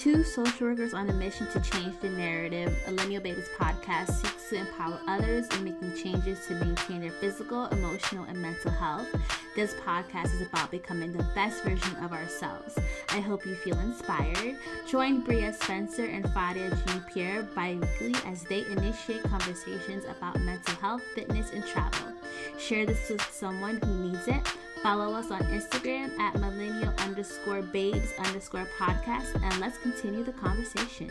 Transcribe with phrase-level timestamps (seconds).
[0.00, 4.56] Two social workers on a mission to change the narrative, Millennial Babes podcast seeks to
[4.56, 9.06] empower others in making changes to maintain their physical, emotional, and mental health.
[9.54, 12.78] This podcast is about becoming the best version of ourselves.
[13.10, 14.56] I hope you feel inspired.
[14.88, 20.76] Join Bria Spencer and Fadia Jean Pierre bi weekly as they initiate conversations about mental
[20.76, 22.14] health, fitness, and travel.
[22.58, 24.46] Share this with someone who needs it.
[24.82, 31.10] Follow us on Instagram at millennial underscore babes underscore podcast and let's continue the conversation.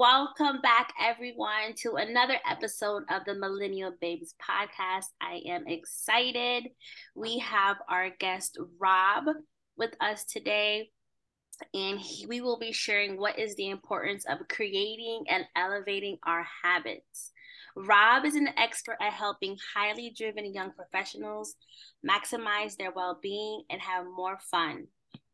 [0.00, 5.04] Welcome back, everyone, to another episode of the Millennial Babes podcast.
[5.20, 6.68] I am excited.
[7.14, 9.26] We have our guest, Rob,
[9.76, 10.88] with us today,
[11.74, 16.46] and he, we will be sharing what is the importance of creating and elevating our
[16.62, 17.32] habits.
[17.76, 21.54] Rob is an expert at helping highly driven young professionals
[22.06, 24.86] maximize their well being and have more fun.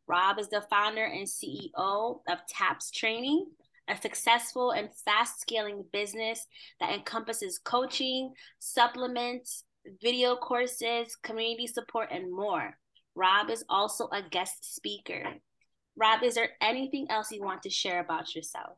[0.07, 3.47] Rob is the founder and CEO of TAPS Training,
[3.89, 6.45] a successful and fast scaling business
[6.79, 9.63] that encompasses coaching, supplements,
[10.01, 12.77] video courses, community support, and more.
[13.15, 15.23] Rob is also a guest speaker.
[15.97, 18.77] Rob, is there anything else you want to share about yourself?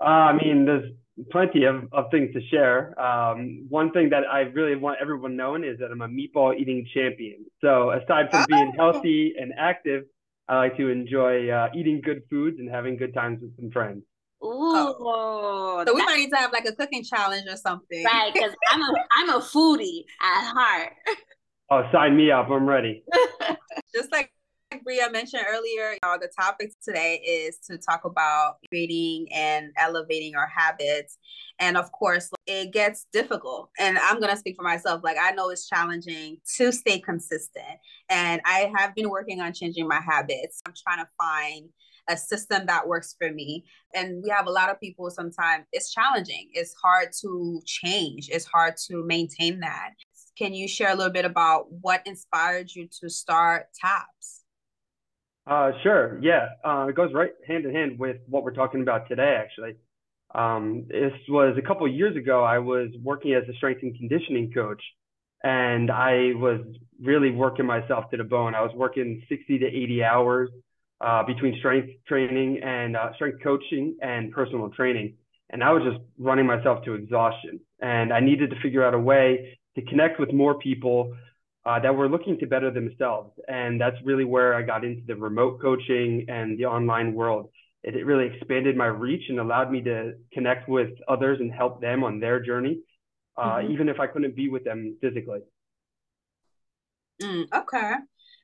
[0.00, 0.92] Uh, I mean, there's
[1.30, 2.98] plenty of, of things to share.
[3.00, 6.86] Um, one thing that I really want everyone knowing is that I'm a meatball eating
[6.94, 7.44] champion.
[7.60, 8.92] So aside from being oh.
[8.92, 10.04] healthy and active,
[10.48, 14.02] I like to enjoy uh, eating good foods and having good times with some friends.
[14.44, 15.84] Ooh, oh.
[15.86, 18.32] so we might need to have like a cooking challenge or something, right?
[18.34, 20.92] Because I'm a I'm a foodie at heart.
[21.70, 22.50] Oh, sign me up!
[22.50, 23.04] I'm ready.
[23.94, 24.32] Just like
[24.82, 30.46] Bria mentioned earlier, know, the topic today is to talk about creating and elevating our
[30.46, 31.18] habits.
[31.58, 33.70] And of course, it gets difficult.
[33.78, 35.02] And I'm going to speak for myself.
[35.04, 37.78] Like, I know it's challenging to stay consistent.
[38.08, 40.60] And I have been working on changing my habits.
[40.66, 41.68] I'm trying to find
[42.08, 43.64] a system that works for me.
[43.94, 46.50] And we have a lot of people sometimes, it's challenging.
[46.52, 49.90] It's hard to change, it's hard to maintain that.
[50.36, 54.41] Can you share a little bit about what inspired you to start TAPS?
[55.46, 56.18] Uh, sure.
[56.22, 56.48] Yeah.
[56.64, 59.74] Uh, it goes right hand in hand with what we're talking about today, actually.
[60.34, 62.42] Um, this was a couple years ago.
[62.44, 64.82] I was working as a strength and conditioning coach,
[65.42, 66.60] and I was
[67.02, 68.54] really working myself to the bone.
[68.54, 70.50] I was working 60 to 80 hours
[71.00, 75.14] uh, between strength training and uh, strength coaching and personal training.
[75.50, 77.60] And I was just running myself to exhaustion.
[77.80, 81.14] And I needed to figure out a way to connect with more people
[81.64, 83.32] uh, that were looking to better themselves.
[83.48, 87.50] And that's really where I got into the remote coaching and the online world.
[87.82, 91.80] It, it really expanded my reach and allowed me to connect with others and help
[91.80, 92.80] them on their journey,
[93.36, 93.72] uh, mm-hmm.
[93.72, 95.40] even if I couldn't be with them physically.
[97.22, 97.94] Mm, okay.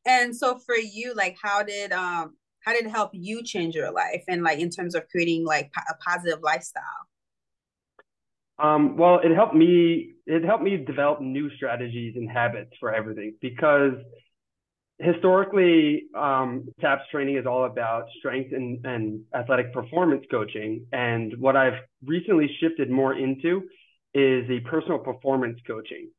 [0.06, 3.90] And so for you, like, how did um how did it help you change your
[3.90, 6.82] life and like in terms of creating like a positive lifestyle?
[8.58, 10.14] Um, well, it helped me.
[10.26, 13.94] It helped me develop new strategies and habits for everything because
[14.98, 20.86] historically, um, TAPS training is all about strength and, and athletic performance coaching.
[20.92, 23.62] And what I've recently shifted more into
[24.14, 26.10] is the personal performance coaching,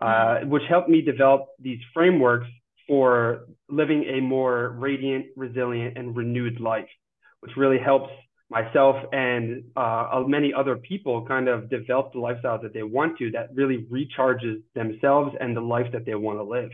[0.00, 0.50] uh, mm-hmm.
[0.50, 2.46] which helped me develop these frameworks
[2.86, 6.88] for living a more radiant, resilient, and renewed life,
[7.40, 8.10] which really helps
[8.50, 13.30] myself and uh, many other people kind of develop the lifestyle that they want to
[13.30, 16.70] that really recharges themselves and the life that they want to live.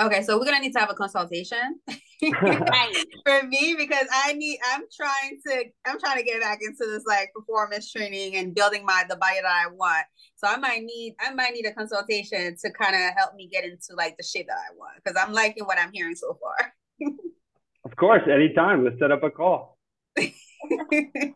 [0.00, 4.58] Okay, so we're gonna need to have a consultation for me because I need.
[4.72, 5.64] I'm trying to.
[5.86, 9.36] I'm trying to get back into this like performance training and building my the body
[9.40, 10.04] that I want.
[10.34, 11.14] So I might need.
[11.20, 14.48] I might need a consultation to kind of help me get into like the shape
[14.48, 16.72] that I want because I'm liking what I'm hearing so far.
[17.84, 18.84] of course, anytime.
[18.84, 19.73] Let's set up a call.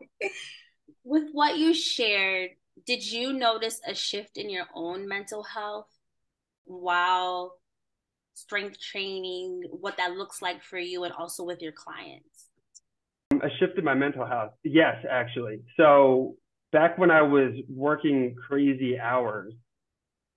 [1.03, 2.51] With what you shared,
[2.85, 5.87] did you notice a shift in your own mental health
[6.65, 7.55] while
[8.33, 12.47] strength training, what that looks like for you and also with your clients?
[13.31, 14.51] A shift in my mental health.
[14.63, 15.61] Yes, actually.
[15.77, 16.35] So
[16.71, 19.53] back when I was working crazy hours,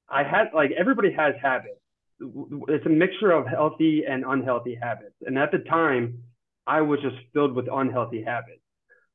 [0.09, 1.81] I had like everybody has habits.
[2.21, 5.15] It's a mixture of healthy and unhealthy habits.
[5.23, 6.19] And at the time,
[6.67, 8.61] I was just filled with unhealthy habits.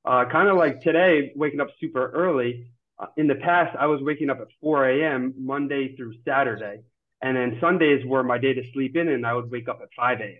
[0.06, 2.68] Uh, kind of like today, waking up super early.
[3.00, 5.34] Uh, in the past, I was waking up at 4 a.m.
[5.38, 6.82] Monday through Saturday.
[7.22, 9.90] And then Sundays were my day to sleep in, and I would wake up at
[9.96, 10.38] 5 a.m.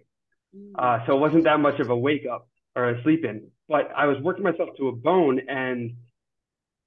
[0.56, 0.72] Mm.
[0.78, 3.48] Uh, so it wasn't that much of a wake up or a sleep in.
[3.68, 5.42] But I was working myself to a bone.
[5.50, 5.96] And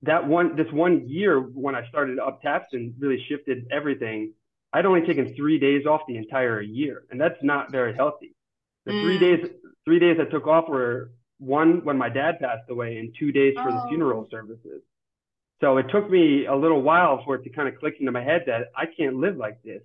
[0.02, 4.32] that one, this one year when I started up taps and really shifted everything,
[4.72, 7.02] I'd only taken three days off the entire year.
[7.11, 8.34] And that's not very healthy.
[8.87, 9.02] The mm.
[9.02, 9.50] three days
[9.85, 13.55] three days I took off were one when my dad passed away and two days
[13.55, 13.73] for oh.
[13.73, 14.82] the funeral services.
[15.61, 18.23] So it took me a little while for it to kind of click into my
[18.23, 19.82] head that I can't live like this.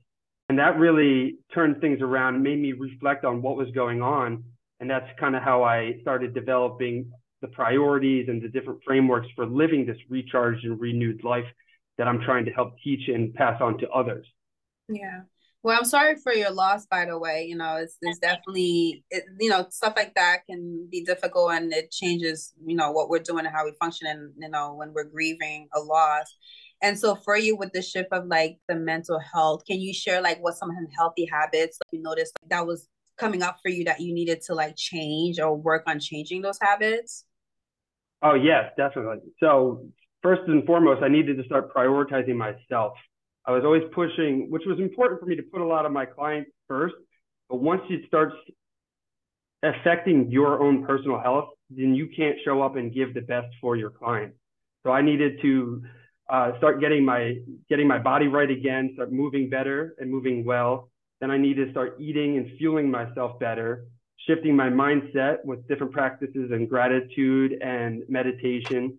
[0.47, 4.43] And that really turned things around, made me reflect on what was going on.
[4.79, 7.11] And that's kind of how I started developing
[7.41, 11.45] the priorities and the different frameworks for living this recharged and renewed life
[11.97, 14.25] that I'm trying to help teach and pass on to others.
[14.87, 15.21] Yeah.
[15.65, 17.47] Well, I'm sorry for your loss, by the way.
[17.49, 21.73] You know, it's, it's definitely, it, you know, stuff like that can be difficult and
[21.73, 24.93] it changes, you know, what we're doing and how we function and, you know, when
[24.93, 26.35] we're grieving a loss.
[26.83, 30.21] And so for you with the shift of like the mental health, can you share
[30.21, 32.87] like what some healthy habits you noticed like, that was
[33.17, 36.59] coming up for you that you needed to like change or work on changing those
[36.61, 37.25] habits?
[38.21, 39.17] Oh, yes, definitely.
[39.39, 39.87] So
[40.21, 42.93] first and foremost, I needed to start prioritizing myself.
[43.47, 46.05] I was always pushing, which was important for me to put a lot of my
[46.05, 46.95] clients first.
[47.49, 48.35] But once it starts
[49.61, 53.75] affecting your own personal health, then you can't show up and give the best for
[53.75, 54.37] your clients.
[54.83, 55.83] So I needed to
[56.29, 57.35] uh, start getting my
[57.69, 60.89] getting my body right again, start moving better and moving well.
[61.21, 63.85] Then I need to start eating and fueling myself better,
[64.27, 68.97] shifting my mindset with different practices and gratitude and meditation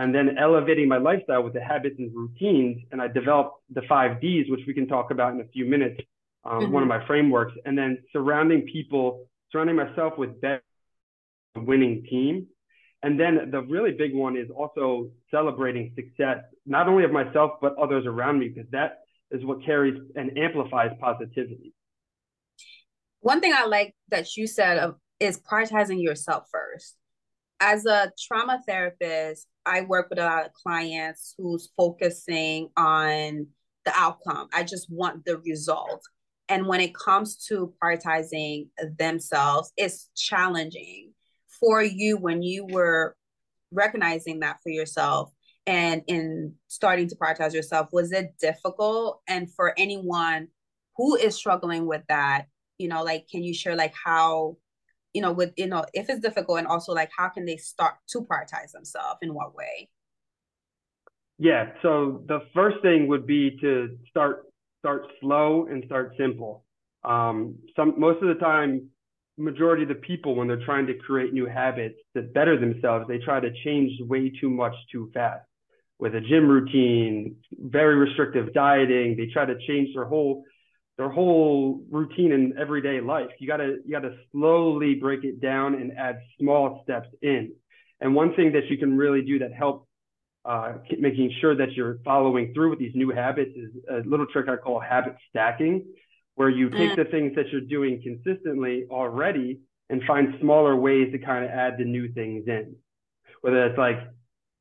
[0.00, 2.82] and then elevating my lifestyle with the habits and routines.
[2.90, 6.00] And I developed the five Ds, which we can talk about in a few minutes,
[6.42, 6.72] um, mm-hmm.
[6.72, 7.52] one of my frameworks.
[7.66, 10.62] And then surrounding people, surrounding myself with better
[11.54, 12.46] winning team.
[13.02, 17.76] And then the really big one is also celebrating success, not only of myself, but
[17.76, 19.00] others around me, because that
[19.30, 21.74] is what carries and amplifies positivity.
[23.20, 26.96] One thing I like that you said of, is prioritizing yourself first.
[27.60, 33.46] As a trauma therapist, I work with a lot of clients who's focusing on
[33.84, 34.48] the outcome.
[34.52, 36.02] I just want the result.
[36.48, 38.68] And when it comes to prioritizing
[38.98, 41.12] themselves, it's challenging
[41.60, 43.14] for you when you were
[43.70, 45.30] recognizing that for yourself
[45.66, 47.88] and in starting to prioritize yourself.
[47.92, 49.20] Was it difficult?
[49.28, 50.48] And for anyone
[50.96, 52.46] who is struggling with that,
[52.78, 54.56] you know, like, can you share like how
[55.14, 57.94] you know with you know if it's difficult and also like how can they start
[58.08, 59.88] to prioritize themselves in what way?
[61.38, 64.46] Yeah so the first thing would be to start
[64.78, 66.64] start slow and start simple.
[67.04, 68.88] Um some most of the time
[69.38, 73.18] majority of the people when they're trying to create new habits that better themselves they
[73.18, 75.44] try to change way too much too fast.
[75.98, 80.44] With a gym routine very restrictive dieting they try to change their whole
[81.00, 83.30] their whole routine in everyday life.
[83.38, 87.52] You gotta you gotta slowly break it down and add small steps in.
[88.02, 89.88] And one thing that you can really do that helps
[90.44, 94.46] uh, making sure that you're following through with these new habits is a little trick
[94.50, 95.86] I call habit stacking,
[96.34, 96.96] where you take mm.
[96.96, 101.78] the things that you're doing consistently already and find smaller ways to kind of add
[101.78, 102.76] the new things in.
[103.40, 104.00] Whether it's like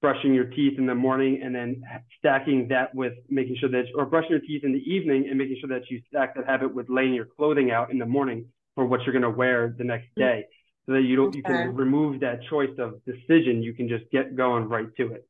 [0.02, 1.84] brushing your teeth in the morning and then
[2.18, 5.58] stacking that with making sure that, or brushing your teeth in the evening and making
[5.60, 8.86] sure that you stack that habit with laying your clothing out in the morning for
[8.86, 10.22] what you're going to wear the next mm.
[10.22, 10.46] day
[10.86, 11.38] so that you don't, okay.
[11.38, 13.62] you can remove that choice of decision.
[13.62, 15.28] You can just get going right to it.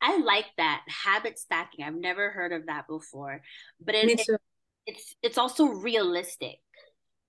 [0.00, 1.84] I like that habit stacking.
[1.84, 3.42] I've never heard of that before,
[3.80, 4.40] but it, it,
[4.86, 6.56] it's it's also realistic.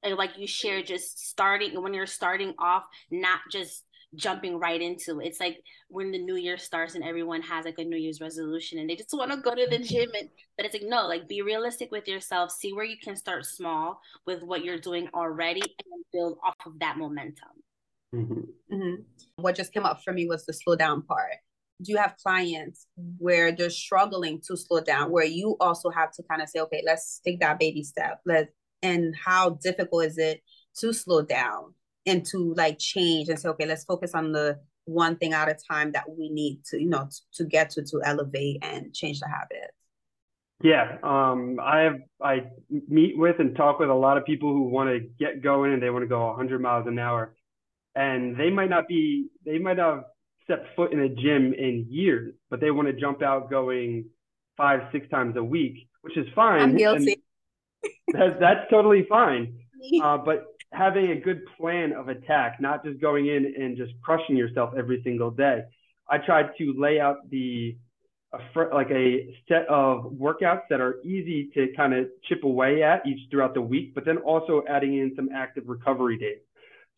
[0.04, 3.84] Like you share, just starting when you're starting off, not just
[4.16, 5.28] jumping right into it.
[5.28, 5.58] It's like
[5.90, 8.96] when the new year starts and everyone has like a new year's resolution and they
[8.96, 11.92] just want to go to the gym and but it's like no, like be realistic
[11.92, 16.38] with yourself, see where you can start small with what you're doing already and build
[16.46, 17.50] off of that momentum.
[18.16, 18.74] Mm-hmm.
[18.74, 19.02] Mm-hmm.
[19.38, 21.34] What just came up for me was the slow down part.
[21.82, 22.88] Do you have clients
[23.20, 26.82] where they're struggling to slow down, where you also have to kind of say, okay,
[26.84, 28.20] let's take that baby step.
[28.26, 28.50] Let
[28.82, 30.42] and how difficult is it
[30.80, 31.74] to slow down?
[32.08, 35.56] And to like change and say, okay, let's focus on the one thing at a
[35.70, 39.20] time that we need to, you know, to, to get to to elevate and change
[39.20, 39.74] the habits.
[40.64, 44.64] Yeah, um, I have I meet with and talk with a lot of people who
[44.64, 47.36] want to get going and they want to go 100 miles an hour,
[47.96, 50.04] and they might not be they might not have
[50.46, 54.06] stepped foot in a gym in years, but they want to jump out going
[54.56, 56.62] five six times a week, which is fine.
[56.62, 57.22] I'm guilty.
[58.14, 59.60] That's that's totally fine.
[60.04, 64.36] Uh, but having a good plan of attack, not just going in and just crushing
[64.36, 65.64] yourself every single day.
[66.10, 67.78] I tried to lay out the
[68.34, 72.84] a fr- like a set of workouts that are easy to kind of chip away
[72.84, 76.40] at each throughout the week, but then also adding in some active recovery days.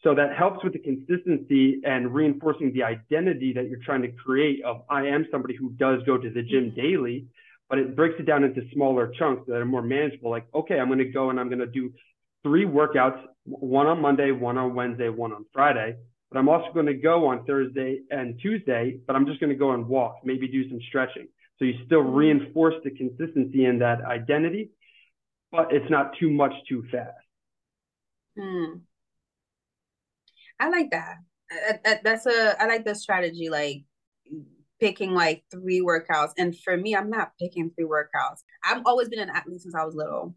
[0.03, 4.63] So that helps with the consistency and reinforcing the identity that you're trying to create
[4.63, 6.81] of I am somebody who does go to the gym mm-hmm.
[6.81, 7.27] daily,
[7.69, 10.31] but it breaks it down into smaller chunks that are more manageable.
[10.31, 11.91] Like, okay, I'm going to go and I'm going to do
[12.43, 15.95] three workouts, one on Monday, one on Wednesday, one on Friday.
[16.31, 19.55] But I'm also going to go on Thursday and Tuesday, but I'm just going to
[19.55, 21.27] go and walk, maybe do some stretching.
[21.57, 22.15] So you still mm-hmm.
[22.15, 24.71] reinforce the consistency in that identity,
[25.51, 27.17] but it's not too much too fast.
[28.37, 28.79] Hmm.
[30.59, 31.17] I like that.
[32.03, 33.49] That's a I like the strategy.
[33.49, 33.83] Like
[34.79, 36.31] picking like three workouts.
[36.37, 38.43] And for me, I'm not picking three workouts.
[38.63, 40.35] I've always been an athlete since I was little.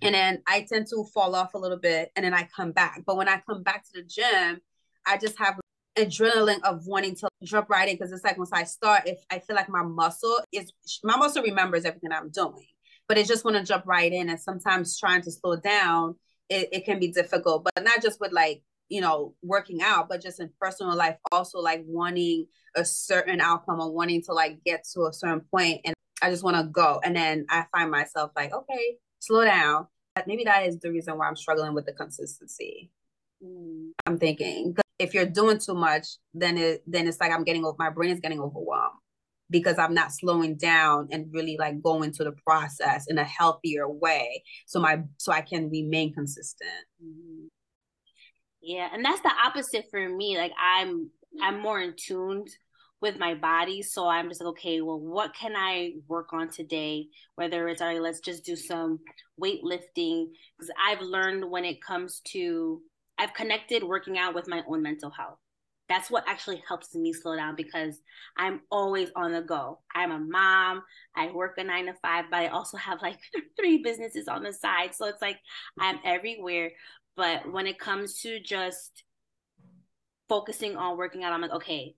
[0.00, 3.02] And then I tend to fall off a little bit and then I come back.
[3.06, 4.60] But when I come back to the gym,
[5.06, 5.60] I just have
[5.98, 9.38] adrenaline of wanting to jump right in because it's like once I start, if I
[9.40, 10.72] feel like my muscle is
[11.04, 12.66] my muscle remembers everything I'm doing,
[13.08, 14.30] but it just want to jump right in.
[14.30, 16.16] And sometimes trying to slow down,
[16.48, 20.20] it, it can be difficult, but not just with like you know, working out, but
[20.20, 22.46] just in personal life, also like wanting
[22.76, 26.44] a certain outcome or wanting to like get to a certain point and I just
[26.44, 27.00] want to go.
[27.02, 29.86] And then I find myself like, okay, slow down.
[30.26, 32.90] Maybe that is the reason why I'm struggling with the consistency.
[33.42, 33.92] Mm.
[34.06, 37.76] I'm thinking if you're doing too much, then it then it's like I'm getting over
[37.78, 38.98] my brain is getting overwhelmed
[39.50, 43.88] because I'm not slowing down and really like going to the process in a healthier
[43.88, 44.42] way.
[44.66, 46.86] So my so I can remain consistent.
[47.02, 47.46] Mm-hmm.
[48.60, 50.36] Yeah, and that's the opposite for me.
[50.36, 51.10] Like I'm
[51.42, 52.48] I'm more in tuned
[53.02, 57.08] with my body, so I'm just like, okay, well, what can I work on today?
[57.34, 59.00] Whether it's all right, let's just do some
[59.42, 62.80] weightlifting because I've learned when it comes to
[63.18, 65.38] I've connected working out with my own mental health.
[65.88, 68.00] That's what actually helps me slow down because
[68.36, 69.80] I'm always on the go.
[69.94, 70.82] I'm a mom.
[71.14, 73.18] I work a nine to five, but I also have like
[73.60, 74.94] three businesses on the side.
[74.94, 75.38] So it's like
[75.78, 76.70] I'm everywhere.
[77.16, 79.02] But when it comes to just
[80.28, 81.94] focusing on working out, I'm like, okay,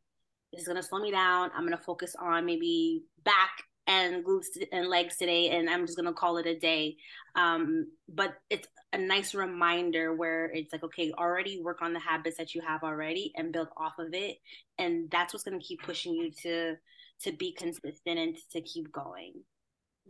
[0.55, 1.51] this is gonna slow me down.
[1.55, 6.13] I'm gonna focus on maybe back and glutes and legs today, and I'm just gonna
[6.13, 6.97] call it a day.
[7.35, 12.39] Um, but it's a nice reminder where it's like, okay, already work on the habits
[12.39, 14.37] that you have already and build off of it,
[14.79, 16.77] and that's what's gonna keep pushing you to
[17.23, 19.35] to be consistent and to keep going.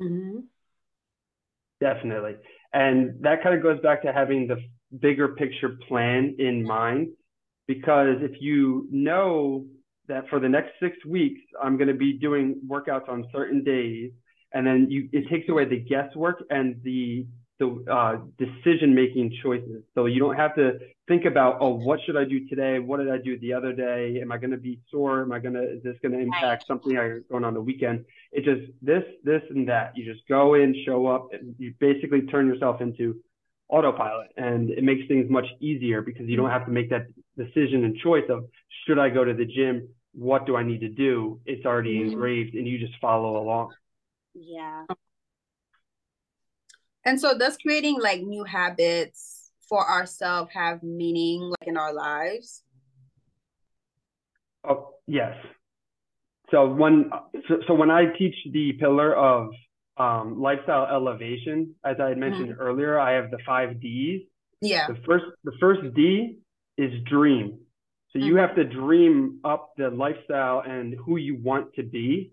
[0.01, 0.41] Mm-hmm.
[1.81, 2.37] Definitely,
[2.73, 4.57] and that kind of goes back to having the
[4.99, 7.09] bigger picture plan in mind
[7.67, 9.67] because if you know
[10.09, 14.11] that for the next six weeks i'm going to be doing workouts on certain days
[14.53, 17.27] and then you it takes away the guesswork and the
[17.59, 19.83] the uh, decision making choices.
[19.95, 22.79] So you don't have to think about oh what should i do today?
[22.79, 24.19] What did i do the other day?
[24.21, 25.23] Am i going to be sore?
[25.23, 28.05] Am i going to is this going to impact something I going on the weekend?
[28.33, 29.97] It just this this and that.
[29.97, 33.17] You just go in show up and you basically turn yourself into
[33.69, 37.07] autopilot and it makes things much easier because you don't have to make that
[37.37, 38.45] decision and choice of
[38.87, 39.89] should I go to the gym?
[40.13, 41.41] What do I need to do?
[41.47, 42.13] It's already mm-hmm.
[42.13, 43.73] engraved and you just follow along.
[44.35, 44.85] Yeah.
[47.05, 52.63] And so does creating like new habits for ourselves have meaning like in our lives?
[54.67, 55.35] Oh, yes.
[56.51, 57.11] So when
[57.49, 59.51] so, so when I teach the pillar of
[59.97, 62.61] um, lifestyle elevation, as I had mentioned mm-hmm.
[62.61, 64.23] earlier, I have the five D's.
[64.61, 64.87] Yeah.
[64.89, 66.39] The first the first D
[66.77, 67.59] is dream.
[68.11, 68.29] So mm-hmm.
[68.29, 72.33] you have to dream up the lifestyle and who you want to be.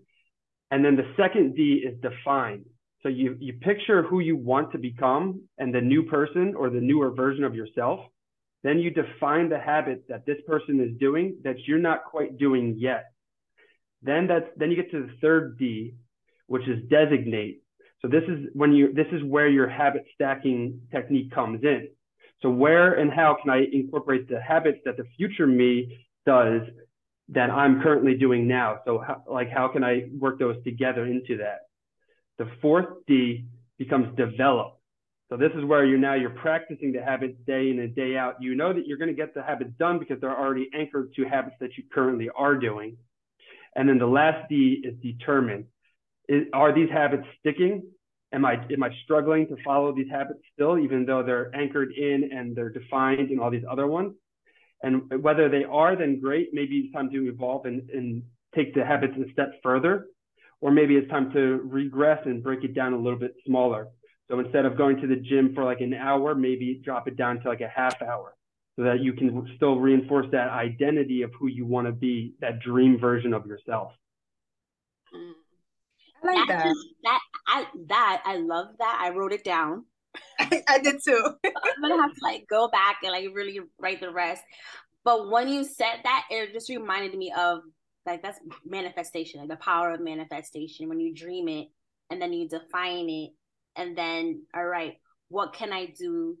[0.70, 2.64] And then the second D is define.
[3.02, 6.80] So you you picture who you want to become and the new person or the
[6.80, 8.00] newer version of yourself.
[8.62, 12.76] Then you define the habits that this person is doing that you're not quite doing
[12.78, 13.06] yet.
[14.02, 15.94] Then that's then you get to the third D,
[16.46, 17.62] which is designate.
[18.00, 21.88] So this is when you this is where your habit stacking technique comes in.
[22.40, 26.62] So where and how can I incorporate the habits that the future me does
[27.28, 28.80] that I'm currently doing now?
[28.84, 31.60] So how, like how can I work those together into that?
[32.38, 33.46] The fourth D
[33.78, 34.78] becomes develop.
[35.28, 38.34] So this is where you're now you're practicing the habits day in and day out.
[38.40, 41.24] You know that you're going to get the habits done because they're already anchored to
[41.24, 42.96] habits that you currently are doing.
[43.74, 45.66] And then the last D is determine
[46.28, 47.82] is, are these habits sticking?
[48.32, 52.30] Am I am I struggling to follow these habits still, even though they're anchored in
[52.32, 54.14] and they're defined in all these other ones?
[54.82, 56.48] And whether they are, then great.
[56.52, 58.22] Maybe it's time to evolve and, and
[58.54, 60.06] take the habits a step further,
[60.60, 63.88] or maybe it's time to regress and break it down a little bit smaller.
[64.28, 67.40] So instead of going to the gym for like an hour, maybe drop it down
[67.40, 68.34] to like a half hour
[68.76, 72.60] so that you can still reinforce that identity of who you want to be, that
[72.60, 73.92] dream version of yourself.
[75.14, 75.32] Mm.
[76.22, 76.64] I like that.
[76.64, 78.98] Just, that I that I love that.
[79.00, 79.84] I wrote it down.
[80.38, 81.34] I, I did too.
[81.44, 84.42] I'm gonna have to like go back and like really write the rest.
[85.04, 87.60] But when you said that, it just reminded me of
[88.06, 90.88] like that's manifestation, like the power of manifestation.
[90.88, 91.68] When you dream it
[92.10, 93.30] and then you define it,
[93.76, 94.94] and then all right,
[95.28, 96.36] what can I do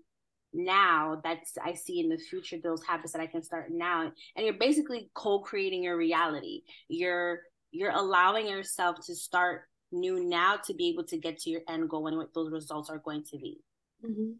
[0.54, 4.44] now that's I see in the future those habits that I can start now and
[4.44, 9.62] you're basically co-creating your reality you're you're allowing yourself to start
[9.92, 12.90] new now to be able to get to your end goal and what those results
[12.90, 13.60] are going to be
[14.04, 14.32] mm-hmm.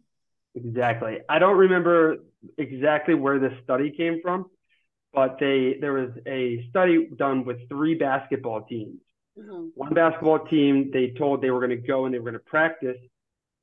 [0.55, 2.17] exactly I don't remember
[2.57, 4.49] exactly where this study came from
[5.13, 8.99] but they there was a study done with three basketball teams
[9.37, 9.67] mm-hmm.
[9.75, 12.39] one basketball team they told they were going to go and they were going to
[12.39, 12.97] practice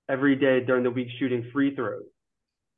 [0.08, 2.04] every day during the week shooting free throws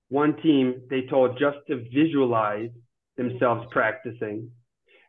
[0.09, 2.69] one team they told just to visualize
[3.16, 4.50] themselves practicing.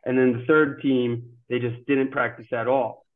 [0.04, 3.06] And then the third team, they just didn't practice at all.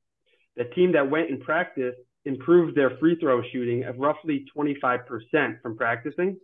[0.58, 5.76] The team that went and practiced improved their free throw shooting of roughly 25% from
[5.76, 6.36] practicing.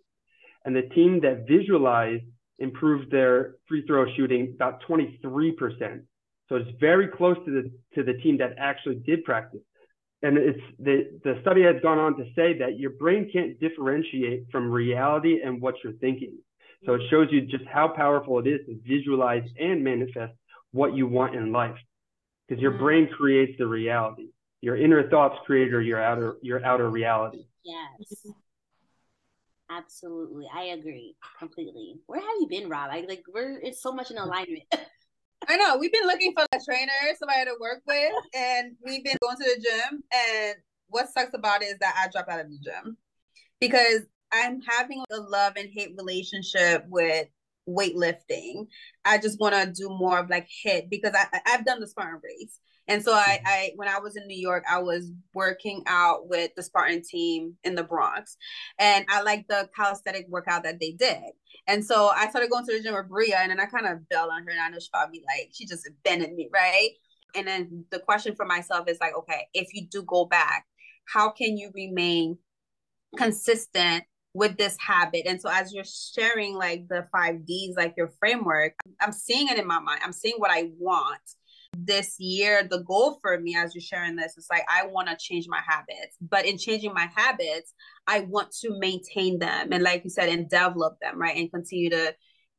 [0.64, 2.24] And the team that visualized
[2.58, 6.00] improved their free throw shooting about 23%.
[6.48, 9.60] So it's very close to the to the team that actually did practice
[10.24, 14.44] and it's the the study has gone on to say that your brain can't differentiate
[14.50, 16.32] from reality and what you're thinking.
[16.86, 20.32] So it shows you just how powerful it is to visualize and manifest
[20.72, 21.76] what you want in life,
[22.48, 24.28] because your brain creates the reality.
[24.60, 27.46] Your inner thoughts create your outer your outer reality.
[27.64, 28.26] Yes.
[29.70, 30.46] Absolutely.
[30.54, 31.96] I agree completely.
[32.06, 32.90] Where have you been, Rob?
[32.92, 34.62] I like we're it's so much in alignment.
[35.48, 39.16] I know we've been looking for a trainer, somebody to work with, and we've been
[39.22, 40.02] going to the gym.
[40.12, 40.54] And
[40.88, 42.96] what sucks about it is that I dropped out of the gym
[43.60, 47.26] because I'm having a love and hate relationship with
[47.68, 48.66] weightlifting.
[49.04, 52.20] I just want to do more of like HIIT because I I've done the Spartan
[52.22, 52.58] race.
[52.86, 53.46] And so I, mm-hmm.
[53.46, 57.54] I when I was in New York, I was working out with the Spartan team
[57.64, 58.36] in the Bronx.
[58.78, 61.22] And I liked the calisthenic workout that they did.
[61.66, 64.06] And so I started going to the gym with Bria and then I kind of
[64.08, 66.90] bailed on her and I know she probably like, she just bended me, right?
[67.34, 70.66] And then the question for myself is like, okay, if you do go back,
[71.06, 72.38] how can you remain
[73.16, 75.22] consistent with this habit.
[75.26, 79.58] And so as you're sharing like the five D's, like your framework, I'm seeing it
[79.58, 80.00] in my mind.
[80.04, 81.20] I'm seeing what I want.
[81.76, 85.16] This year the goal for me as you're sharing this is like i want to
[85.16, 86.16] change my habits.
[86.20, 87.74] But in changing my habits
[88.06, 91.36] i want to maintain them and like you said and develop them right?
[91.36, 92.14] And continue to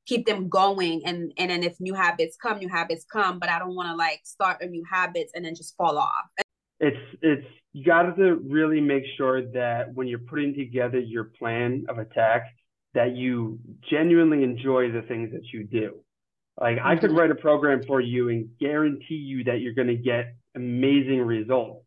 [0.06, 1.04] keep them going.
[1.06, 3.40] And and then if new habits come new habits come.
[3.40, 6.26] But i don't want to like start a new habits and then just fall off
[6.80, 11.86] it's it's you got to really make sure that when you're putting together your plan
[11.90, 12.44] of attack
[12.94, 13.60] that you
[13.90, 16.00] genuinely enjoy the things that you do
[16.60, 17.20] like I could mm-hmm.
[17.20, 21.86] write a program for you and guarantee you that you're going to get amazing results.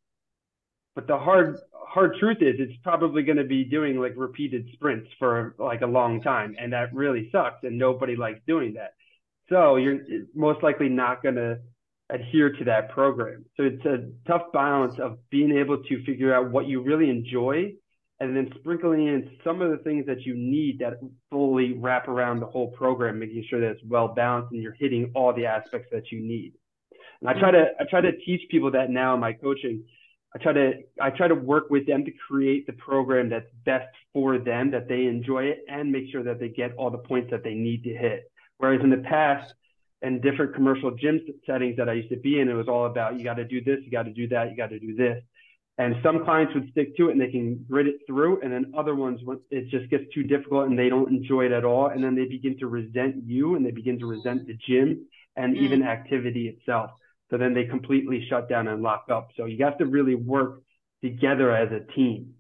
[0.94, 5.08] But the hard hard truth is it's probably going to be doing like repeated sprints
[5.18, 8.92] for like a long time and that really sucks and nobody likes doing that.
[9.48, 10.00] So you're
[10.34, 11.60] most likely not going to
[12.10, 13.44] adhere to that program.
[13.56, 17.72] So it's a tough balance of being able to figure out what you really enjoy
[18.20, 20.94] and then sprinkling in some of the things that you need that
[21.30, 25.12] fully wrap around the whole program, making sure that it's well balanced and you're hitting
[25.14, 26.52] all the aspects that you need.
[27.20, 29.84] And I try to I try to teach people that now in my coaching.
[30.34, 33.88] I try to I try to work with them to create the program that's best
[34.12, 37.30] for them, that they enjoy it, and make sure that they get all the points
[37.30, 38.30] that they need to hit.
[38.58, 39.54] Whereas in the past,
[40.02, 43.18] in different commercial gym settings that I used to be in, it was all about
[43.18, 45.22] you got to do this, you got to do that, you got to do this.
[45.78, 48.40] And some clients would stick to it and they can grit it through.
[48.42, 51.64] And then other ones, it just gets too difficult and they don't enjoy it at
[51.64, 51.86] all.
[51.86, 55.06] And then they begin to resent you and they begin to resent the gym
[55.36, 55.60] and mm.
[55.60, 56.90] even activity itself.
[57.30, 59.28] So then they completely shut down and lock up.
[59.36, 60.62] So you have to really work
[61.02, 62.34] together as a team.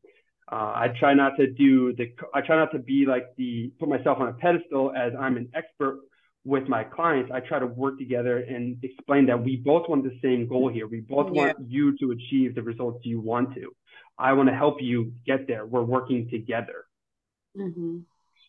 [0.50, 3.88] Uh, I try not to do the, I try not to be like the, put
[3.88, 6.00] myself on a pedestal as I'm an expert
[6.44, 10.18] with my clients, I try to work together and explain that we both want the
[10.22, 10.86] same goal here.
[10.86, 11.46] We both yeah.
[11.46, 13.74] want you to achieve the results you want to.
[14.18, 15.66] I want to help you get there.
[15.66, 16.86] We're working together.
[17.56, 17.98] Mm-hmm.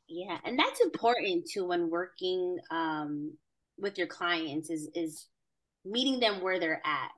[0.07, 3.33] Yeah, and that's important too when working um,
[3.77, 5.27] with your clients is is
[5.85, 7.11] meeting them where they're at,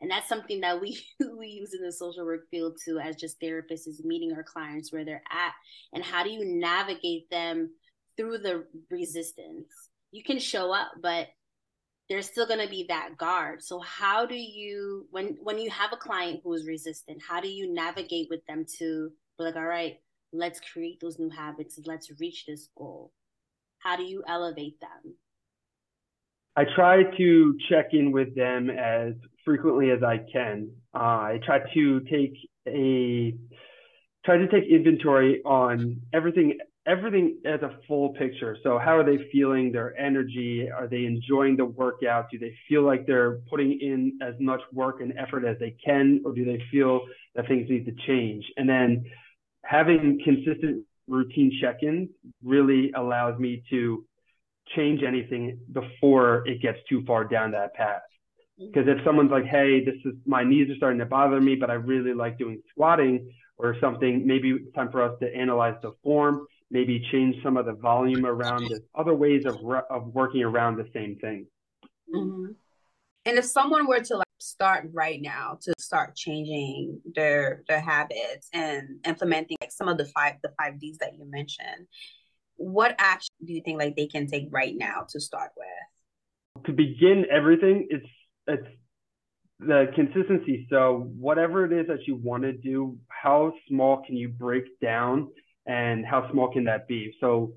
[0.00, 1.00] and that's something that we
[1.38, 4.92] we use in the social work field too, as just therapists, is meeting our clients
[4.92, 5.52] where they're at,
[5.92, 7.70] and how do you navigate them
[8.16, 9.68] through the resistance
[10.12, 11.28] you can show up, but
[12.08, 13.62] there's still going to be that guard.
[13.62, 17.48] So how do you when when you have a client who is resistant, how do
[17.48, 19.96] you navigate with them to be like, all right,
[20.32, 23.12] let's create those new habits, let's reach this goal.
[23.78, 25.14] How do you elevate them?
[26.54, 30.70] I try to check in with them as frequently as I can.
[30.94, 32.34] Uh, I try to take
[32.68, 33.34] a
[34.24, 38.56] try to take inventory on everything everything as a full picture.
[38.62, 40.68] So how are they feeling their energy?
[40.70, 42.30] Are they enjoying the workout?
[42.30, 46.22] Do they feel like they're putting in as much work and effort as they can,
[46.24, 47.02] or do they feel
[47.34, 48.44] that things need to change?
[48.56, 49.04] And then
[49.64, 52.08] having consistent routine check-ins
[52.42, 54.04] really allows me to
[54.76, 58.02] change anything before it gets too far down that path.
[58.60, 58.72] Mm-hmm.
[58.72, 61.70] Because if someone's like, hey, this is my knees are starting to bother me, but
[61.70, 65.92] I really like doing squatting or something, maybe it's time for us to analyze the
[66.02, 69.56] form, maybe change some of the volume around it, other ways of,
[69.90, 71.46] of working around the same thing.
[72.12, 72.52] Mm-hmm.
[73.26, 78.48] And if someone were to like start right now to start changing their their habits
[78.52, 81.86] and implementing like some of the five the five D's that you mentioned,
[82.56, 86.64] what action do you think like they can take right now to start with?
[86.66, 88.06] To begin everything, it's
[88.48, 88.66] it's
[89.60, 90.66] the consistency.
[90.70, 95.28] So whatever it is that you want to do, how small can you break down
[95.66, 97.14] and how small can that be?
[97.20, 97.52] So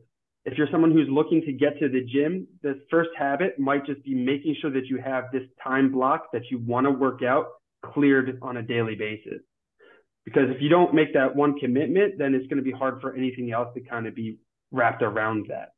[0.45, 4.03] if you're someone who's looking to get to the gym, the first habit might just
[4.03, 7.47] be making sure that you have this time block that you want to work out
[7.83, 9.41] cleared on a daily basis.
[10.23, 13.15] Because if you don't make that one commitment, then it's going to be hard for
[13.15, 14.37] anything else to kind of be
[14.71, 15.69] wrapped around that.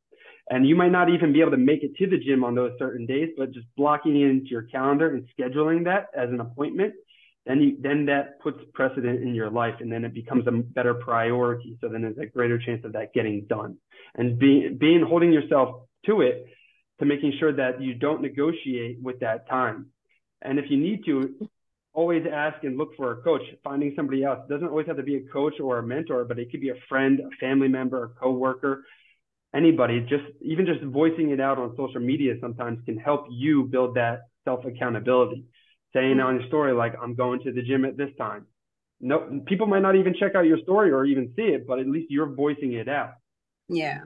[0.50, 2.72] And you might not even be able to make it to the gym on those
[2.80, 6.94] certain days, but just blocking it into your calendar and scheduling that as an appointment,
[7.48, 10.94] then you then that puts precedent in your life and then it becomes a better
[10.94, 11.78] priority.
[11.82, 13.78] So then there's a greater chance of that getting done.
[14.16, 16.46] And being being holding yourself to it
[17.00, 19.88] to making sure that you don't negotiate with that time.
[20.42, 21.50] And if you need to,
[21.94, 23.42] always ask and look for a coach.
[23.64, 26.38] Finding somebody else it doesn't always have to be a coach or a mentor, but
[26.38, 28.84] it could be a friend, a family member, a coworker
[29.54, 33.96] anybody just even just voicing it out on social media sometimes can help you build
[33.96, 35.46] that self accountability
[35.94, 36.22] saying hmm.
[36.22, 38.46] on your story like i'm going to the gym at this time.
[39.00, 41.88] No people might not even check out your story or even see it but at
[41.88, 43.14] least you're voicing it out.
[43.70, 44.00] Yeah.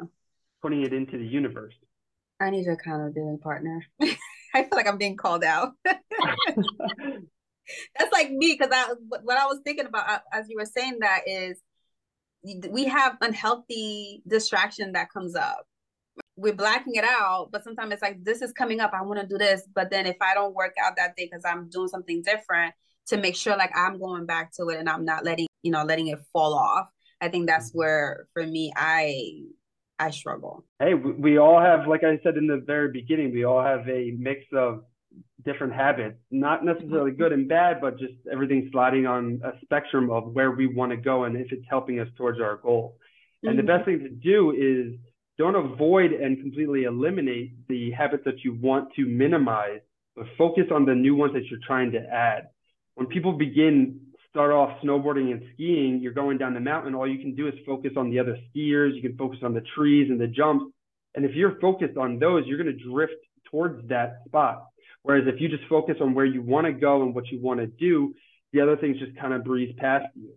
[0.62, 1.74] Putting it into the universe.
[2.39, 3.84] I need an accountability partner.
[4.02, 5.74] I feel like i'm being called out.
[5.86, 6.00] That's
[8.12, 11.62] like me because i what i was thinking about as you were saying that is
[12.70, 15.65] we have unhealthy distraction that comes up
[16.36, 19.28] we're blacking it out but sometimes it's like this is coming up i want to
[19.28, 22.22] do this but then if i don't work out that day because i'm doing something
[22.22, 22.74] different
[23.06, 25.84] to make sure like i'm going back to it and i'm not letting you know
[25.84, 26.88] letting it fall off
[27.22, 27.80] i think that's mm-hmm.
[27.80, 29.44] where for me i
[30.00, 33.62] i struggle hey we all have like i said in the very beginning we all
[33.62, 34.84] have a mix of
[35.44, 40.32] different habits, not necessarily good and bad, but just everything sliding on a spectrum of
[40.34, 42.98] where we want to go and if it's helping us towards our goal.
[43.44, 43.50] Mm-hmm.
[43.50, 45.00] And the best thing to do is
[45.38, 49.80] don't avoid and completely eliminate the habits that you want to minimize,
[50.15, 52.50] but focus on the new ones that you're trying to add.
[52.96, 54.00] When people begin
[54.32, 57.54] start off snowboarding and skiing, you're going down the mountain, all you can do is
[57.65, 60.74] focus on the other skiers, you can focus on the trees and the jumps.
[61.15, 63.13] And if you're focused on those, you're going to drift
[63.52, 64.67] towards that spot.
[65.04, 67.60] Whereas if you just focus on where you want to go and what you want
[67.60, 68.13] to do,
[68.54, 70.32] the other things just kind of breeze past you.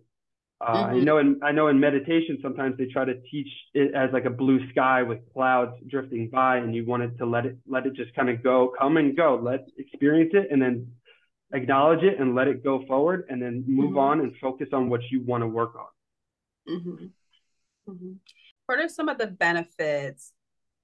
[0.61, 0.95] Uh, mm-hmm.
[0.95, 4.25] I know in I know in meditation sometimes they try to teach it as like
[4.25, 7.93] a blue sky with clouds drifting by, and you wanted to let it let it
[7.93, 10.87] just kind of go, come and go, let experience it, and then
[11.53, 13.99] acknowledge it and let it go forward, and then move mm-hmm.
[13.99, 16.77] on and focus on what you want to work on.
[16.77, 17.05] Mm-hmm.
[17.91, 18.11] mm-hmm.
[18.65, 20.31] What are some of the benefits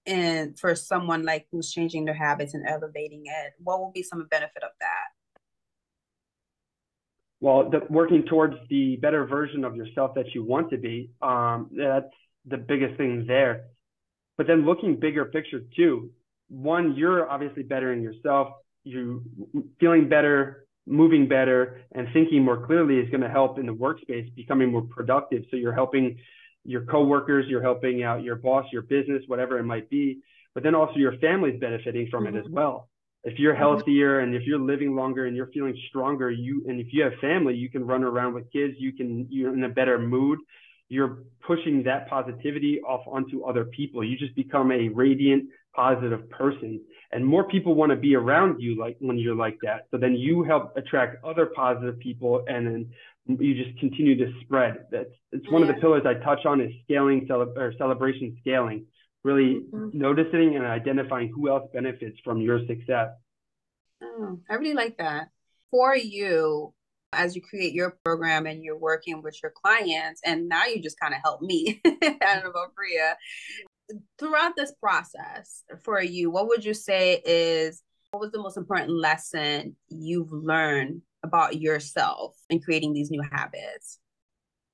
[0.06, 4.26] and for someone like who's changing their habits and elevating it what will be some
[4.30, 5.10] benefit of that
[7.42, 11.70] well the, working towards the better version of yourself that you want to be um,
[11.76, 12.14] that's
[12.46, 13.66] the biggest thing there
[14.38, 16.10] but then looking bigger picture too
[16.50, 19.24] one you're obviously bettering yourself you
[19.80, 24.34] feeling better moving better and thinking more clearly is going to help in the workspace
[24.36, 26.18] becoming more productive so you're helping
[26.64, 30.20] your coworkers, you're helping out your boss, your business, whatever it might be,
[30.54, 32.36] but then also your family's benefiting from mm-hmm.
[32.36, 32.56] it as mm-hmm.
[32.56, 32.90] well.
[33.24, 33.62] If you're mm-hmm.
[33.62, 37.14] healthier and if you're living longer and you're feeling stronger, you and if you have
[37.22, 40.40] family, you can run around with kids, you can you're in a better mood.
[40.90, 44.04] You're pushing that positivity off onto other people.
[44.04, 46.82] You just become a radiant, positive person.
[47.14, 49.88] And more people want to be around you like when you're like that.
[49.92, 52.94] So then you help attract other positive people and then
[53.28, 54.86] you just continue to spread.
[54.92, 55.70] That's it's one yeah.
[55.70, 58.86] of the pillars I touch on is scaling cele- or celebration scaling.
[59.24, 59.98] Really mm-hmm.
[59.98, 63.10] noticing and identifying who else benefits from your success.
[64.02, 65.30] Oh, I really like that.
[65.70, 66.74] For you,
[67.14, 71.00] as you create your program and you're working with your clients, and now you just
[71.00, 71.82] kind of help me.
[71.86, 73.18] I don't know about Bria.
[74.18, 78.92] Throughout this process for you, what would you say is what was the most important
[78.92, 84.00] lesson you've learned about yourself in creating these new habits?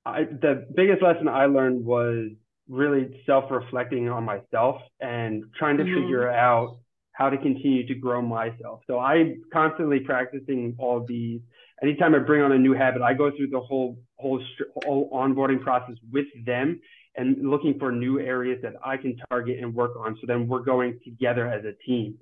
[0.06, 2.30] I, the biggest lesson I learned was
[2.68, 6.02] really self-reflecting on myself and trying to mm-hmm.
[6.02, 6.78] figure out
[7.12, 8.80] how to continue to grow myself.
[8.86, 11.40] So I'm constantly practicing all these.
[11.82, 14.42] Anytime I bring on a new habit, I go through the whole whole
[14.84, 16.80] whole onboarding process with them
[17.16, 20.16] and looking for new areas that I can target and work on.
[20.20, 22.16] So then we're going together as a team.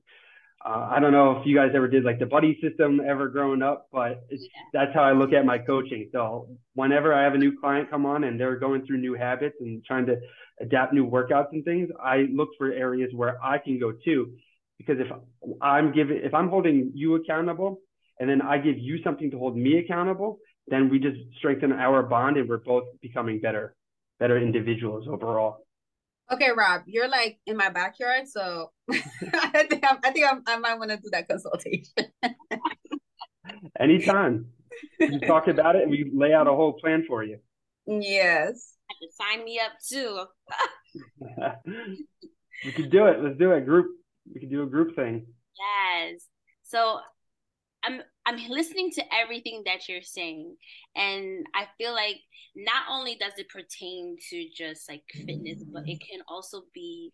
[0.66, 3.62] Uh, I don't know if you guys ever did like the buddy system ever growing
[3.62, 4.38] up, but yeah.
[4.72, 6.08] that's how I look at my coaching.
[6.12, 9.54] So whenever I have a new client come on and they're going through new habits
[9.60, 10.16] and trying to
[10.60, 14.32] adapt new workouts and things, I look for areas where I can go too.
[14.76, 15.06] Because if
[15.62, 17.80] I'm giving, if I'm holding you accountable,
[18.18, 22.02] and then I give you something to hold me accountable, then we just strengthen our
[22.02, 23.76] bond and we're both becoming better,
[24.18, 25.65] better individuals overall.
[26.32, 30.58] Okay, Rob, you're like in my backyard, so I think, I'm, I, think I'm, i
[30.58, 31.84] might want to do that consultation.
[33.80, 34.46] Anytime.
[34.98, 37.38] You talk about it and we lay out a whole plan for you.
[37.86, 38.74] Yes.
[39.00, 40.24] to sign me up too.
[42.64, 43.22] we could do it.
[43.22, 43.64] Let's do it.
[43.64, 43.86] Group.
[44.32, 45.26] We could do a group thing.
[45.58, 46.26] Yes.
[46.64, 46.98] So
[47.84, 50.56] I'm I'm listening to everything that you're saying
[50.94, 52.16] and I feel like
[52.56, 57.12] not only does it pertain to just like fitness but it can also be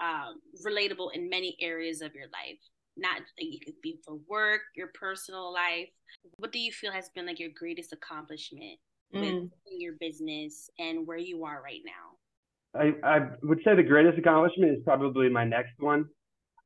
[0.00, 2.58] um, relatable in many areas of your life.
[2.96, 5.88] Not like it could be for work your personal life.
[6.36, 8.78] What do you feel has been like your greatest accomplishment
[9.14, 9.20] mm.
[9.20, 12.80] with your business and where you are right now?
[12.80, 16.06] I, I would say the greatest accomplishment is probably my next one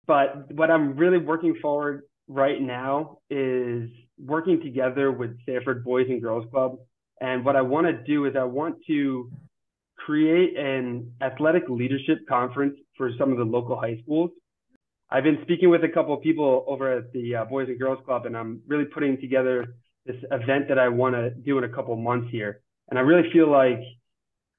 [0.07, 6.23] but what i'm really working forward right now is working together with Stamford Boys and
[6.23, 6.79] Girls Club.
[7.21, 9.31] And what I want to do is I want to
[9.97, 14.31] create an athletic leadership conference for some of the local high schools.
[15.11, 17.99] I've been speaking with a couple of people over at the uh, Boys and Girls
[18.05, 21.69] Club, and I'm really putting together this event that I want to do in a
[21.69, 22.61] couple months here.
[22.89, 23.81] And I really feel like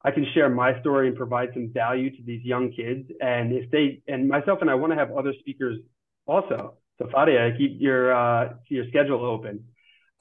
[0.03, 3.09] I can share my story and provide some value to these young kids.
[3.21, 5.77] And if they and myself and I want to have other speakers
[6.25, 6.75] also.
[6.97, 9.65] So Fadia, keep your uh, your schedule open.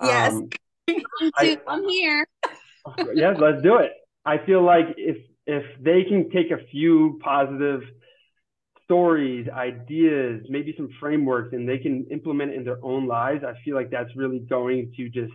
[0.03, 0.49] Yes, um,
[1.37, 2.27] I, am here.
[3.15, 3.93] yes, let's do it.
[4.25, 7.83] I feel like if if they can take a few positive
[8.85, 13.77] stories, ideas, maybe some frameworks, and they can implement in their own lives, I feel
[13.77, 15.33] like that's really going to just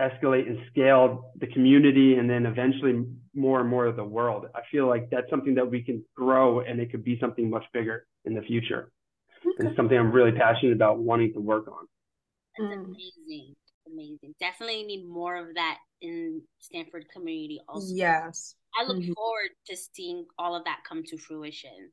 [0.00, 4.46] escalate and scale the community and then eventually more and more of the world.
[4.54, 7.64] I feel like that's something that we can grow and it could be something much
[7.72, 8.90] bigger in the future.
[9.44, 9.68] Okay.
[9.68, 11.86] It's something I'm really passionate about wanting to work on.
[12.58, 12.84] That's mm.
[12.84, 13.54] amazing.
[13.86, 14.34] Amazing.
[14.40, 17.94] Definitely need more of that in Stamford community also.
[17.94, 18.54] Yes.
[18.78, 19.12] I look mm-hmm.
[19.12, 21.90] forward to seeing all of that come to fruition.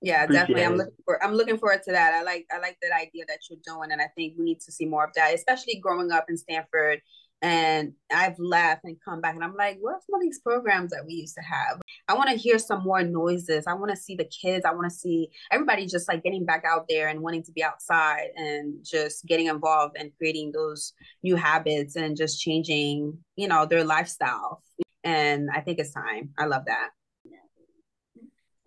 [0.00, 0.64] Yeah, Appreciate definitely.
[0.64, 2.14] I'm looking for I'm looking forward to that.
[2.14, 4.72] I like I like that idea that you're doing and I think we need to
[4.72, 7.00] see more of that, especially growing up in Stamford
[7.40, 11.04] and I've left and come back and I'm like, where's some of these programs that
[11.06, 11.80] we used to have?
[12.08, 13.66] I want to hear some more noises.
[13.66, 14.64] I want to see the kids.
[14.64, 17.62] I want to see everybody just like getting back out there and wanting to be
[17.62, 23.66] outside and just getting involved and creating those new habits and just changing, you know,
[23.66, 24.62] their lifestyle.
[25.04, 26.30] And I think it's time.
[26.38, 26.90] I love that.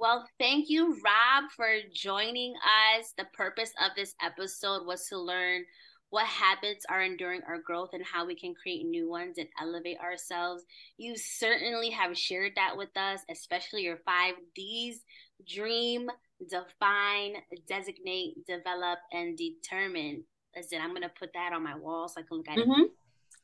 [0.01, 2.55] Well, thank you, Rob, for joining
[2.97, 3.13] us.
[3.19, 5.63] The purpose of this episode was to learn
[6.11, 9.97] what habits are enduring our growth and how we can create new ones and elevate
[9.99, 10.63] ourselves.
[10.97, 15.03] You certainly have shared that with us, especially your five D's
[15.49, 16.09] dream,
[16.47, 17.35] define,
[17.67, 20.25] designate, develop, and determine.
[20.55, 22.81] Listen, I'm going to put that on my wall so I can look at mm-hmm.
[22.81, 22.91] it.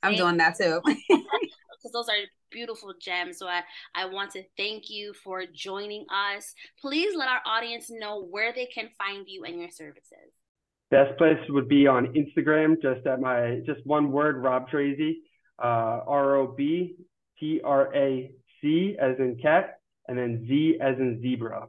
[0.03, 0.81] I'm doing that too.
[1.87, 2.19] because those are
[2.51, 3.37] beautiful gems.
[3.37, 3.61] So I,
[3.95, 6.53] I want to thank you for joining us.
[6.79, 10.33] Please let our audience know where they can find you and your services.
[10.89, 15.15] Best place would be on Instagram, just at my just one word, Rob Tracz,
[15.59, 16.95] uh, R O B
[17.39, 21.67] T R A C as in cat, and then Z as in zebra.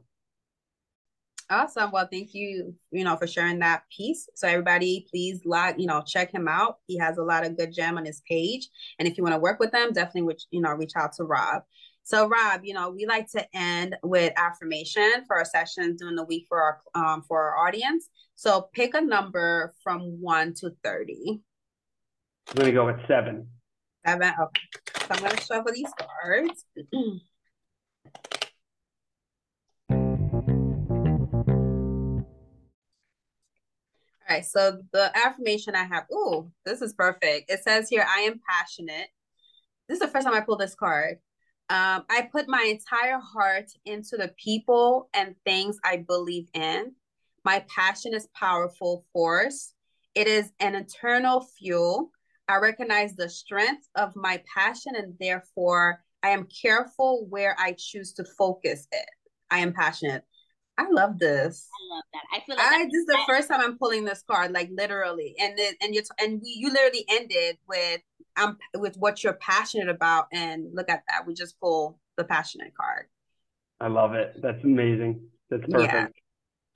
[1.51, 1.91] Awesome.
[1.91, 4.29] Well, thank you, you know, for sharing that piece.
[4.35, 6.77] So everybody, please log, you know, check him out.
[6.87, 8.69] He has a lot of good gem on his page.
[8.99, 11.25] And if you want to work with them, definitely, which, you know, reach out to
[11.25, 11.63] Rob.
[12.09, 16.25] So Rob, you know, we like to end with affirmation for our sessions during the
[16.25, 18.09] week for our um, for our audience.
[18.35, 21.43] So pick a number from one to 30.
[22.49, 23.49] I'm going to go with seven.
[24.07, 24.33] Seven.
[24.41, 24.63] Okay.
[25.01, 26.65] So I'm going to shuffle these cards.
[34.31, 37.51] All right, so the affirmation I have, oh, this is perfect.
[37.51, 39.09] It says here, I am passionate.
[39.91, 41.19] This is the first time I pulled this card.
[41.71, 46.93] Um, I put my entire heart into the people and things I believe in.
[47.45, 49.75] My passion is powerful force.
[50.15, 52.11] It is an eternal fuel.
[52.49, 58.15] I recognize the strength of my passion and therefore I am careful where I choose
[58.15, 59.09] to focus it.
[59.51, 60.25] I am passionate.
[60.79, 61.69] I love this.
[61.75, 62.23] I love that.
[62.33, 65.35] I feel like I, this is the first time I'm pulling this card, like literally,
[65.41, 68.01] and then and you and we, you literally ended with
[68.37, 71.27] um with what you're passionate about, and look at that.
[71.27, 73.07] We just pull the passionate card.
[73.81, 74.41] I love it.
[74.41, 75.21] That's amazing.
[75.51, 75.93] That's perfect.
[75.93, 76.07] Yeah.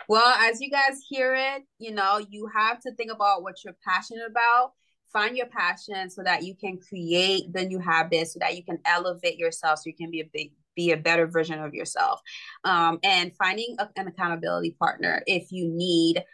[0.08, 3.76] Well, as you guys hear it, you know, you have to think about what you're
[3.86, 4.72] passionate about.
[5.12, 8.78] Find your passion so that you can create the new habits, so that you can
[8.84, 12.20] elevate yourself, so you can be a big, be a better version of yourself.
[12.64, 16.24] Um, and finding a, an accountability partner if you need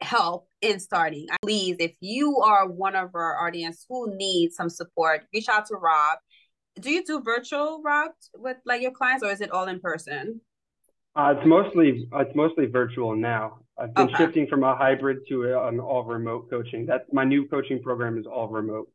[0.00, 1.26] help in starting.
[1.42, 5.76] Please, if you are one of our audience who needs some support, reach out to
[5.76, 6.18] Rob.
[6.80, 10.40] Do you do virtual, Rob, with like your clients, or is it all in person?
[11.16, 13.60] Uh, it's mostly it's mostly virtual now.
[13.78, 14.16] I've been okay.
[14.16, 16.86] shifting from a hybrid to an all remote coaching.
[16.86, 18.88] That's my new coaching program is all remote.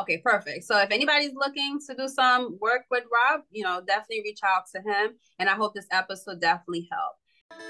[0.00, 0.64] Okay, perfect.
[0.64, 4.64] So if anybody's looking to do some work with Rob, you know, definitely reach out
[4.74, 5.14] to him.
[5.38, 7.18] And I hope this episode definitely helped.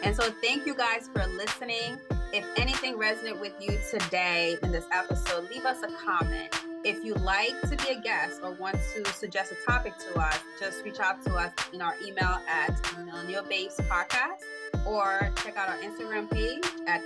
[0.02, 1.98] And so thank you guys for listening.
[2.32, 6.54] If anything resonated with you today in this episode, leave us a comment.
[6.84, 10.38] If you like to be a guest or want to suggest a topic to us,
[10.60, 14.42] just reach out to us in our email at Millennial Babes Podcast
[14.86, 17.02] or check out our Instagram page at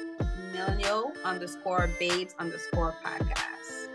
[0.52, 3.91] millennial underscore babes underscore podcast.